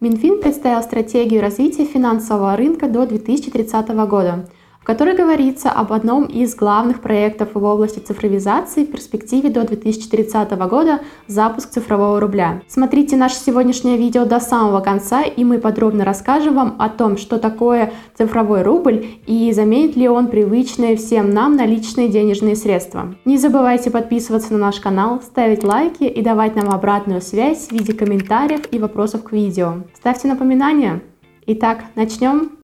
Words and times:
Минфин 0.00 0.40
представил 0.40 0.80
стратегию 0.84 1.40
развития 1.40 1.84
финансового 1.84 2.56
рынка 2.56 2.88
до 2.88 3.04
2030 3.04 3.88
года 4.06 4.48
которой 4.88 5.14
говорится 5.14 5.70
об 5.70 5.92
одном 5.92 6.24
из 6.24 6.54
главных 6.54 7.02
проектов 7.02 7.50
в 7.52 7.62
области 7.62 7.98
цифровизации 7.98 8.84
в 8.84 8.90
перспективе 8.90 9.50
до 9.50 9.64
2030 9.64 10.50
года 10.66 11.00
запуск 11.26 11.68
цифрового 11.68 12.18
рубля. 12.18 12.62
Смотрите 12.68 13.14
наше 13.18 13.34
сегодняшнее 13.34 13.98
видео 13.98 14.24
до 14.24 14.40
самого 14.40 14.80
конца, 14.80 15.24
и 15.24 15.44
мы 15.44 15.58
подробно 15.58 16.06
расскажем 16.06 16.54
вам 16.54 16.76
о 16.78 16.88
том, 16.88 17.18
что 17.18 17.38
такое 17.38 17.92
цифровой 18.16 18.62
рубль 18.62 19.04
и 19.26 19.52
заменит 19.52 19.94
ли 19.94 20.08
он 20.08 20.28
привычные 20.28 20.96
всем 20.96 21.34
нам 21.34 21.54
наличные 21.54 22.08
денежные 22.08 22.56
средства. 22.56 23.14
Не 23.26 23.36
забывайте 23.36 23.90
подписываться 23.90 24.54
на 24.54 24.58
наш 24.58 24.80
канал, 24.80 25.20
ставить 25.20 25.64
лайки 25.64 26.04
и 26.04 26.22
давать 26.22 26.56
нам 26.56 26.70
обратную 26.70 27.20
связь 27.20 27.68
в 27.68 27.72
виде 27.72 27.92
комментариев 27.92 28.62
и 28.70 28.78
вопросов 28.78 29.22
к 29.22 29.32
видео. 29.32 29.82
Ставьте 29.94 30.28
напоминания. 30.28 31.02
Итак, 31.44 31.84
начнем. 31.94 32.57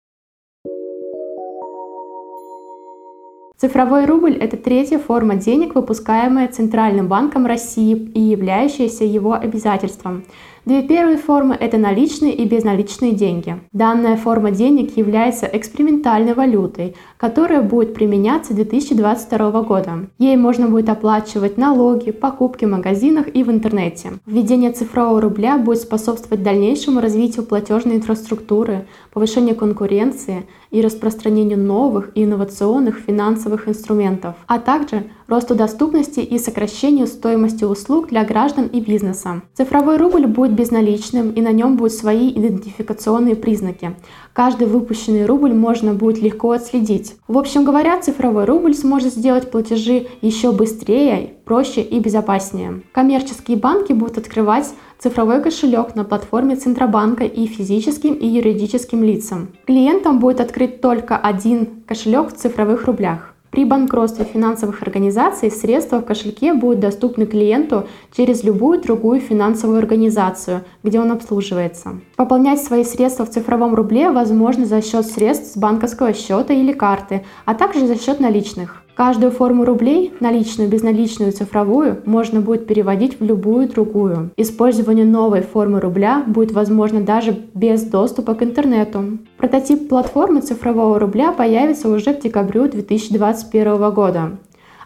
Цифровой 3.64 4.04
рубль– 4.04 4.36
это 4.40 4.58
третья 4.58 4.98
форма 4.98 5.36
денег, 5.36 5.74
выпускаемая 5.74 6.48
Центральным 6.48 7.08
банком 7.08 7.46
России 7.46 7.96
и 7.96 8.20
являющаяся 8.20 9.04
его 9.04 9.32
обязательством. 9.32 10.24
Две 10.64 10.82
первые 10.82 11.18
формы– 11.18 11.54
это 11.60 11.76
наличные 11.76 12.32
и 12.32 12.46
безналичные 12.46 13.12
деньги. 13.12 13.60
Данная 13.72 14.16
форма 14.16 14.50
денег 14.50 14.96
является 14.96 15.44
экспериментальной 15.44 16.32
валютой, 16.32 16.96
которая 17.18 17.60
будет 17.60 17.92
применяться 17.92 18.54
2022 18.54 19.62
года. 19.62 20.08
Ей 20.18 20.38
можно 20.38 20.68
будет 20.68 20.88
оплачивать 20.88 21.58
налоги, 21.58 22.12
покупки 22.12 22.64
в 22.64 22.70
магазинах 22.70 23.26
и 23.28 23.44
в 23.44 23.50
интернете. 23.50 24.12
Введение 24.24 24.72
цифрового 24.72 25.20
рубля 25.20 25.58
будет 25.58 25.82
способствовать 25.82 26.42
дальнейшему 26.42 27.00
развитию 27.00 27.44
платежной 27.44 27.96
инфраструктуры, 27.96 28.86
повышению 29.12 29.56
конкуренции 29.56 30.46
и 30.70 30.80
распространению 30.80 31.58
новых 31.58 32.10
и 32.14 32.24
инновационных 32.24 33.00
финансовых 33.00 33.68
инструментов, 33.68 34.34
а 34.46 34.58
также 34.58 35.04
росту 35.28 35.54
доступности 35.54 36.20
и 36.20 36.38
сокращению 36.38 37.06
стоимости 37.06 37.64
услуг 37.64 38.08
для 38.08 38.24
граждан 38.24 38.66
и 38.66 38.80
бизнеса. 38.80 39.42
Цифровой 39.54 39.96
рубль 39.96 40.26
будет 40.26 40.52
безналичным 40.52 41.30
и 41.30 41.40
на 41.40 41.52
нем 41.52 41.76
будут 41.76 41.92
свои 41.92 42.30
идентификационные 42.30 43.36
признаки. 43.36 43.94
Каждый 44.32 44.66
выпущенный 44.66 45.26
рубль 45.26 45.52
можно 45.52 45.94
будет 45.94 46.20
легко 46.20 46.52
отследить. 46.52 47.16
В 47.28 47.38
общем 47.38 47.64
говоря, 47.64 48.00
цифровой 48.00 48.44
рубль 48.44 48.74
сможет 48.74 49.14
сделать 49.14 49.50
платежи 49.50 50.06
еще 50.20 50.52
быстрее, 50.52 51.34
проще 51.44 51.82
и 51.82 52.00
безопаснее. 52.00 52.82
Коммерческие 52.92 53.56
банки 53.56 53.92
будут 53.92 54.18
открывать 54.18 54.74
цифровой 54.98 55.42
кошелек 55.42 55.94
на 55.94 56.04
платформе 56.04 56.56
Центробанка 56.56 57.24
и 57.24 57.46
физическим 57.46 58.14
и 58.14 58.26
юридическим 58.26 59.02
лицам. 59.04 59.48
Клиентам 59.66 60.18
будет 60.18 60.40
открыт 60.40 60.80
только 60.80 61.16
один 61.16 61.82
кошелек 61.86 62.32
в 62.32 62.36
цифровых 62.36 62.86
рублях. 62.86 63.33
При 63.54 63.64
банкротстве 63.64 64.24
финансовых 64.24 64.82
организаций 64.82 65.48
средства 65.48 66.00
в 66.00 66.04
кошельке 66.04 66.54
будут 66.54 66.80
доступны 66.80 67.24
клиенту 67.24 67.86
через 68.10 68.42
любую 68.42 68.82
другую 68.82 69.20
финансовую 69.20 69.78
организацию, 69.78 70.64
где 70.82 70.98
он 70.98 71.12
обслуживается. 71.12 72.00
Пополнять 72.16 72.60
свои 72.60 72.82
средства 72.82 73.24
в 73.24 73.30
цифровом 73.30 73.76
рубле 73.76 74.10
возможно 74.10 74.66
за 74.66 74.82
счет 74.82 75.06
средств 75.06 75.52
с 75.52 75.56
банковского 75.56 76.12
счета 76.14 76.52
или 76.52 76.72
карты, 76.72 77.24
а 77.44 77.54
также 77.54 77.86
за 77.86 77.96
счет 77.96 78.18
наличных. 78.18 78.83
Каждую 78.94 79.32
форму 79.32 79.64
рублей, 79.64 80.12
наличную, 80.20 80.70
безналичную, 80.70 81.32
цифровую, 81.32 82.00
можно 82.04 82.40
будет 82.40 82.68
переводить 82.68 83.18
в 83.18 83.24
любую 83.24 83.68
другую. 83.68 84.30
Использование 84.36 85.04
новой 85.04 85.42
формы 85.42 85.80
рубля 85.80 86.22
будет 86.24 86.52
возможно 86.52 87.00
даже 87.00 87.36
без 87.54 87.82
доступа 87.82 88.34
к 88.34 88.42
интернету. 88.44 89.18
Прототип 89.36 89.88
платформы 89.88 90.42
цифрового 90.42 91.00
рубля 91.00 91.32
появится 91.32 91.88
уже 91.88 92.14
к 92.14 92.20
декабрю 92.20 92.68
2021 92.68 93.90
года 93.92 94.30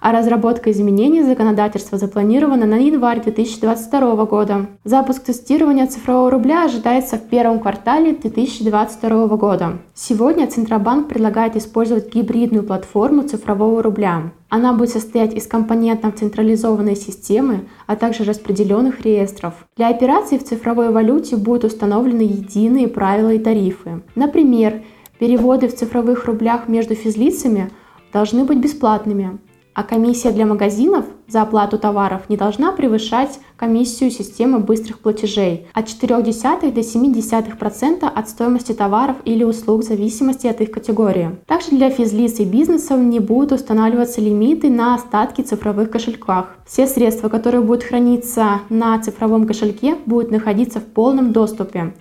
а 0.00 0.12
разработка 0.12 0.70
изменений 0.70 1.22
законодательства 1.22 1.98
запланирована 1.98 2.66
на 2.66 2.76
январь 2.76 3.22
2022 3.22 4.24
года. 4.24 4.66
Запуск 4.84 5.24
тестирования 5.24 5.86
цифрового 5.86 6.30
рубля 6.30 6.64
ожидается 6.64 7.16
в 7.16 7.22
первом 7.22 7.60
квартале 7.60 8.12
2022 8.12 9.26
года. 9.36 9.78
Сегодня 9.94 10.46
Центробанк 10.46 11.08
предлагает 11.08 11.56
использовать 11.56 12.14
гибридную 12.14 12.64
платформу 12.64 13.22
цифрового 13.22 13.82
рубля. 13.82 14.32
Она 14.48 14.72
будет 14.72 14.90
состоять 14.90 15.34
из 15.34 15.46
компонентов 15.46 16.14
централизованной 16.16 16.96
системы, 16.96 17.68
а 17.86 17.96
также 17.96 18.24
распределенных 18.24 19.02
реестров. 19.02 19.54
Для 19.76 19.88
операций 19.88 20.38
в 20.38 20.44
цифровой 20.44 20.90
валюте 20.90 21.36
будут 21.36 21.64
установлены 21.64 22.22
единые 22.22 22.88
правила 22.88 23.32
и 23.32 23.38
тарифы. 23.38 24.02
Например, 24.14 24.82
переводы 25.18 25.68
в 25.68 25.74
цифровых 25.74 26.24
рублях 26.24 26.68
между 26.68 26.94
физлицами 26.94 27.70
должны 28.12 28.44
быть 28.44 28.58
бесплатными, 28.58 29.38
а 29.78 29.84
комиссия 29.84 30.32
для 30.32 30.44
магазинов 30.44 31.04
за 31.28 31.42
оплату 31.42 31.78
товаров 31.78 32.22
не 32.28 32.36
должна 32.36 32.72
превышать 32.72 33.38
комиссию 33.56 34.10
системы 34.10 34.58
быстрых 34.58 34.98
платежей 34.98 35.68
от 35.72 35.86
0,4 35.86 36.72
до 36.72 36.80
0,7% 36.80 38.04
от 38.12 38.28
стоимости 38.28 38.72
товаров 38.72 39.18
или 39.24 39.44
услуг 39.44 39.82
в 39.82 39.86
зависимости 39.86 40.48
от 40.48 40.60
их 40.60 40.72
категории. 40.72 41.38
Также 41.46 41.68
для 41.70 41.90
физлиц 41.90 42.40
и 42.40 42.44
бизнесов 42.44 42.98
не 42.98 43.20
будут 43.20 43.52
устанавливаться 43.52 44.20
лимиты 44.20 44.68
на 44.68 44.96
остатки 44.96 45.42
цифровых 45.42 45.92
кошельках. 45.92 46.56
Все 46.66 46.88
средства, 46.88 47.28
которые 47.28 47.60
будут 47.60 47.84
храниться 47.84 48.62
на 48.70 49.00
цифровом 49.00 49.46
кошельке, 49.46 49.94
будут 50.06 50.32
находиться 50.32 50.80
в 50.80 50.86
полном 50.86 51.30
доступе. 51.30 51.92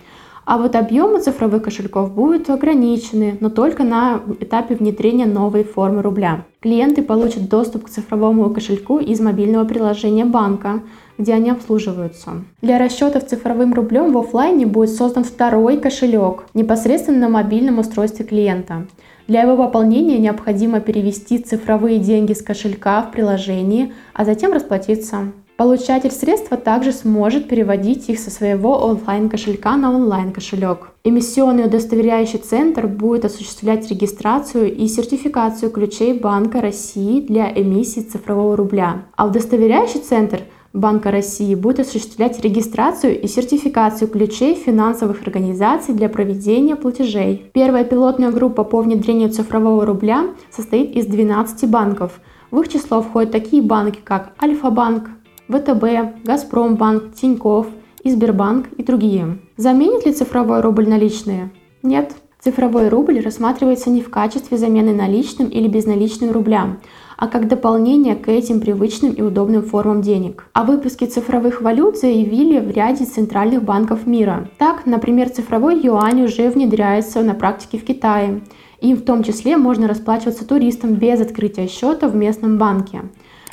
А 0.50 0.56
вот 0.56 0.76
объемы 0.76 1.20
цифровых 1.20 1.64
кошельков 1.64 2.14
будут 2.14 2.48
ограничены, 2.48 3.36
но 3.40 3.50
только 3.50 3.84
на 3.84 4.22
этапе 4.40 4.76
внедрения 4.76 5.26
новой 5.26 5.62
формы 5.62 6.00
рубля. 6.00 6.46
Клиенты 6.60 7.02
получат 7.02 7.50
доступ 7.50 7.84
к 7.84 7.90
цифровому 7.90 8.48
кошельку 8.48 8.98
из 8.98 9.20
мобильного 9.20 9.66
приложения 9.66 10.24
банка, 10.24 10.80
где 11.18 11.34
они 11.34 11.50
обслуживаются. 11.50 12.44
Для 12.62 12.78
расчетов 12.78 13.26
цифровым 13.26 13.74
рублем 13.74 14.10
в 14.10 14.16
офлайне 14.16 14.64
будет 14.64 14.88
создан 14.88 15.22
второй 15.22 15.76
кошелек 15.76 16.44
непосредственно 16.54 17.18
на 17.18 17.28
мобильном 17.28 17.78
устройстве 17.78 18.24
клиента. 18.24 18.86
Для 19.26 19.42
его 19.42 19.54
пополнения 19.54 20.16
необходимо 20.16 20.80
перевести 20.80 21.40
цифровые 21.40 21.98
деньги 21.98 22.32
с 22.32 22.40
кошелька 22.40 23.02
в 23.02 23.12
приложении, 23.12 23.92
а 24.14 24.24
затем 24.24 24.54
расплатиться. 24.54 25.30
Получатель 25.58 26.12
средства 26.12 26.56
также 26.56 26.92
сможет 26.92 27.48
переводить 27.48 28.08
их 28.08 28.20
со 28.20 28.30
своего 28.30 28.78
онлайн-кошелька 28.78 29.76
на 29.76 29.92
онлайн-кошелек. 29.92 30.90
Эмиссионный 31.02 31.66
удостоверяющий 31.66 32.38
центр 32.38 32.86
будет 32.86 33.24
осуществлять 33.24 33.90
регистрацию 33.90 34.72
и 34.72 34.86
сертификацию 34.86 35.72
ключей 35.72 36.16
Банка 36.16 36.60
России 36.60 37.22
для 37.22 37.50
эмиссии 37.50 38.02
цифрового 38.02 38.54
рубля. 38.56 39.06
А 39.16 39.26
удостоверяющий 39.26 39.98
центр 39.98 40.42
Банка 40.72 41.10
России 41.10 41.56
будет 41.56 41.80
осуществлять 41.80 42.40
регистрацию 42.40 43.20
и 43.20 43.26
сертификацию 43.26 44.06
ключей 44.06 44.54
финансовых 44.54 45.22
организаций 45.22 45.92
для 45.92 46.08
проведения 46.08 46.76
платежей. 46.76 47.50
Первая 47.52 47.82
пилотная 47.82 48.30
группа 48.30 48.62
по 48.62 48.80
внедрению 48.80 49.30
цифрового 49.30 49.84
рубля 49.84 50.26
состоит 50.52 50.94
из 50.94 51.06
12 51.06 51.68
банков. 51.68 52.20
В 52.50 52.60
их 52.60 52.68
число 52.68 53.02
входят 53.02 53.30
такие 53.30 53.60
банки, 53.60 53.98
как 54.02 54.32
Альфа-банк, 54.42 55.10
ВТБ, 55.48 56.24
Газпромбанк, 56.24 57.14
Тиньков 57.14 57.68
и 58.02 58.10
Сбербанк 58.10 58.66
и 58.76 58.82
другие. 58.82 59.38
Заменит 59.56 60.04
ли 60.04 60.12
цифровой 60.12 60.60
рубль 60.60 60.88
наличные? 60.88 61.50
Нет. 61.82 62.14
Цифровой 62.40 62.88
рубль 62.88 63.20
рассматривается 63.20 63.90
не 63.90 64.00
в 64.00 64.10
качестве 64.10 64.58
замены 64.58 64.94
наличным 64.94 65.48
или 65.48 65.66
безналичным 65.66 66.30
рублям, 66.30 66.78
а 67.16 67.26
как 67.26 67.48
дополнение 67.48 68.14
к 68.14 68.28
этим 68.28 68.60
привычным 68.60 69.12
и 69.12 69.22
удобным 69.22 69.62
формам 69.62 70.02
денег. 70.02 70.44
О 70.52 70.62
выпуске 70.62 71.06
цифровых 71.06 71.62
валют 71.62 71.98
заявили 71.98 72.60
в 72.60 72.70
ряде 72.70 73.06
центральных 73.06 73.64
банков 73.64 74.06
мира. 74.06 74.48
Так, 74.56 74.86
например, 74.86 75.30
цифровой 75.30 75.80
юань 75.80 76.22
уже 76.22 76.48
внедряется 76.48 77.22
на 77.22 77.34
практике 77.34 77.78
в 77.78 77.84
Китае. 77.84 78.42
Им 78.80 78.96
в 78.96 79.02
том 79.02 79.24
числе 79.24 79.56
можно 79.56 79.88
расплачиваться 79.88 80.46
туристам 80.46 80.94
без 80.94 81.20
открытия 81.20 81.66
счета 81.66 82.06
в 82.06 82.14
местном 82.14 82.56
банке. 82.58 83.02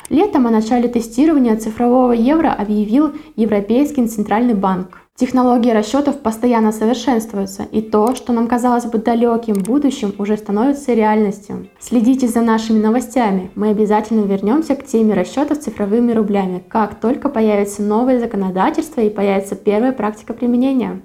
Летом 0.08 0.46
о 0.46 0.50
начале 0.50 0.86
тестирования 0.86 1.56
цифрового 1.56 2.12
евро 2.12 2.52
объявил 2.52 3.12
Европейский 3.34 4.06
центральный 4.06 4.54
банк. 4.54 5.00
Технологии 5.16 5.70
расчетов 5.70 6.20
постоянно 6.20 6.70
совершенствуются, 6.70 7.64
и 7.72 7.80
то, 7.80 8.14
что 8.14 8.32
нам 8.32 8.46
казалось 8.46 8.84
бы 8.84 8.98
далеким 8.98 9.54
будущим, 9.54 10.14
уже 10.18 10.36
становится 10.36 10.92
реальностью. 10.92 11.68
Следите 11.80 12.28
за 12.28 12.42
нашими 12.42 12.78
новостями. 12.78 13.50
Мы 13.56 13.70
обязательно 13.70 14.26
вернемся 14.26 14.76
к 14.76 14.86
теме 14.86 15.14
расчетов 15.14 15.58
цифровыми 15.58 16.12
рублями, 16.12 16.62
как 16.68 17.00
только 17.00 17.28
появится 17.28 17.82
новое 17.82 18.20
законодательство 18.20 19.00
и 19.00 19.10
появится 19.10 19.56
первая 19.56 19.92
практика 19.92 20.34
применения. 20.34 21.00